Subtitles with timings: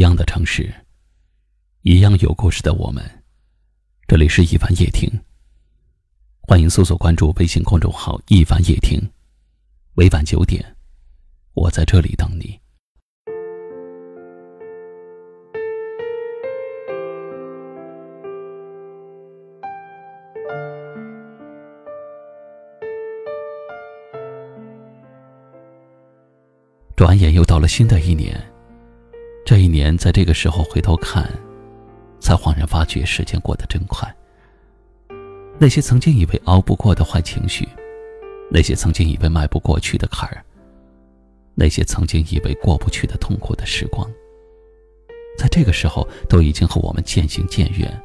[0.00, 0.72] 一样的城市，
[1.82, 3.04] 一样有故事的我们。
[4.08, 5.06] 这里是一凡夜听，
[6.40, 8.98] 欢迎搜索关注微信公众号“一凡夜听”。
[9.92, 10.64] 每晚九点，
[11.52, 12.58] 我在这里等你。
[26.96, 28.34] 转眼又到了新的一年，
[29.50, 31.28] 这一年在这个时候回头看，
[32.20, 34.08] 才恍然发觉时间过得真快。
[35.58, 37.68] 那些曾经以为熬不过的坏情绪，
[38.48, 40.44] 那些曾经以为迈不过去的坎儿，
[41.56, 44.08] 那些曾经以为过不去的痛苦的时光，
[45.36, 48.00] 在这个时候都已经和我们渐行渐远，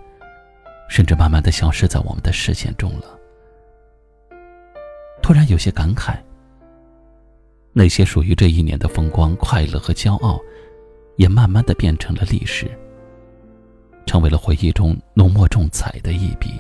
[0.90, 3.20] 甚至慢慢的消失在我们的视线中了。
[5.22, 6.18] 突然有些感慨。
[7.78, 10.40] 那些属于这一年的风光、快乐和骄傲，
[11.18, 12.70] 也慢慢的变成了历史，
[14.06, 16.52] 成为了回忆中浓墨重彩的一笔。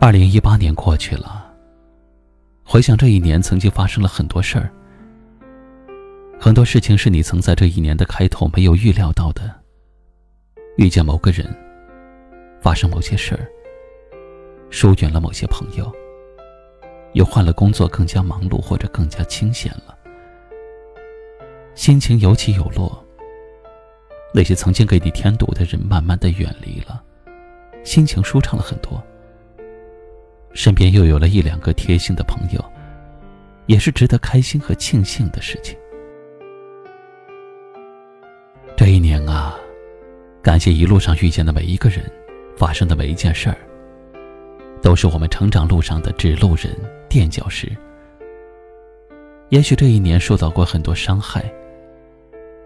[0.00, 1.52] 二零一八年过去了，
[2.64, 4.70] 回想这一年，曾经发生了很多事儿，
[6.38, 9.52] 很多事情是你曾在这一年的开头没有预料到的。
[10.76, 11.46] 遇见某个人，
[12.60, 13.48] 发生某些事儿，
[14.70, 15.90] 疏远了某些朋友。
[17.14, 19.95] 又换了工作，更加忙碌或者更加清闲了，
[21.76, 23.00] 心情有起有落。
[24.34, 27.00] 那些曾经给你添堵的人，慢慢的远离了，
[27.84, 29.00] 心情舒畅了很多。
[30.52, 32.64] 身边又有了一两个贴心的朋友，
[33.66, 35.78] 也是值得开心和庆幸的事情。
[38.74, 39.54] 这一年啊，
[40.42, 42.10] 感谢一路上遇见的每一个人，
[42.56, 43.56] 发生的每一件事儿，
[44.82, 46.74] 都是我们成长路上的指路人。
[47.08, 47.74] 垫脚石。
[49.48, 51.50] 也许这一年受到过很多伤害，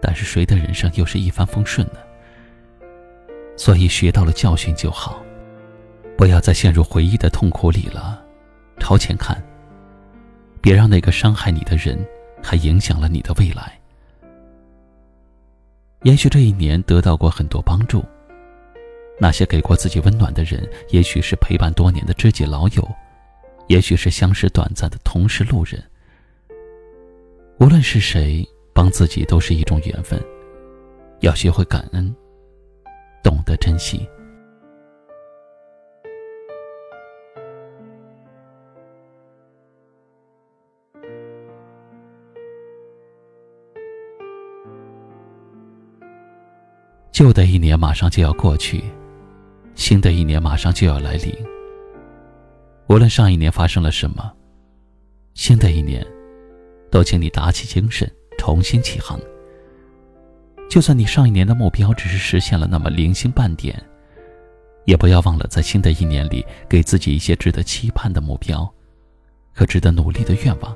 [0.01, 1.99] 但是谁的人生又是一帆风顺呢？
[3.55, 5.23] 所以学到了教训就好，
[6.17, 8.23] 不要再陷入回忆的痛苦里了，
[8.79, 9.41] 朝前看。
[10.61, 11.97] 别让那个伤害你的人
[12.41, 13.79] 还影响了你的未来。
[16.03, 18.03] 也许这一年得到过很多帮助，
[19.19, 22.87] 那些给过自己温暖的人，也许是陪伴多年的知己老友。
[23.67, 25.81] 也许是相识短暂的同事路人，
[27.59, 28.45] 无论是谁
[28.81, 30.19] 帮自己，都是一种缘分。
[31.19, 32.11] 要学会感恩，
[33.21, 34.09] 懂得珍惜。
[47.11, 48.83] 旧的一年马上就要过去，
[49.75, 51.31] 新的一年马上就要来临。
[52.87, 54.33] 无论上一年发生了什么，
[55.35, 56.03] 新的一年，
[56.89, 59.19] 都请你打起精神，重新起航。
[60.67, 63.79] 就算你上一年的目标只是实现了那么零星半点，
[64.85, 68.67] 也不要忘了在新的一年里给自己一些值得期盼的目标，
[69.53, 70.75] 和值得努力的愿望。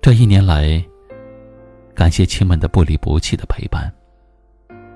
[0.00, 0.80] 这一年来，
[1.92, 3.92] 感谢亲们的不离不弃的陪伴，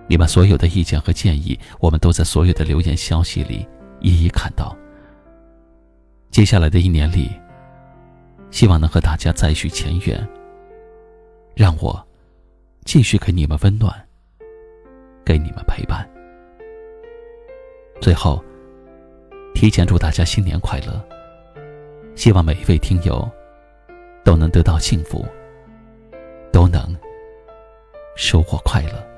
[0.07, 3.67] 你们所有的意见和建议，我们都在所有的留言消息里
[3.99, 4.77] 一一看到。
[6.31, 7.33] 接下来的一年里，
[8.53, 10.29] 希望能和大家再续前缘。
[11.59, 12.01] 让我
[12.85, 13.93] 继续给你们温暖，
[15.25, 16.09] 给你们陪伴。
[18.01, 18.41] 最后，
[19.57, 21.05] 提前祝大家新年快乐！
[22.15, 23.29] 希望每一位听友
[24.25, 25.27] 都能得到幸福，
[26.53, 26.97] 都能
[28.15, 29.18] 收获快乐。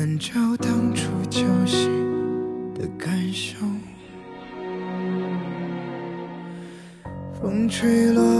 [0.00, 3.58] 难找当初交心的感受。
[7.38, 8.39] 风吹落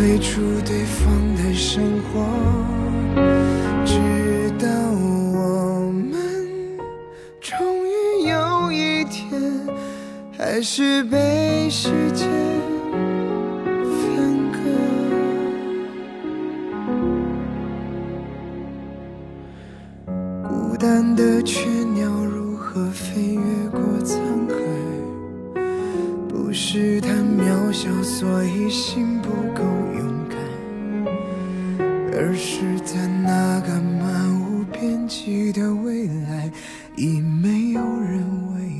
[0.00, 2.24] 退出对方的生活，
[3.84, 3.98] 直
[4.58, 6.10] 到我们
[7.38, 9.28] 终于有一天，
[10.32, 12.26] 还是被时间
[13.84, 14.58] 分割。
[20.48, 24.56] 孤单的雀鸟如何飞越过沧海？
[26.26, 29.62] 不是太渺小，所以心不够，
[32.22, 36.50] 而是在那个漫无边际的未来，
[36.94, 38.22] 已没有人
[38.54, 38.79] 为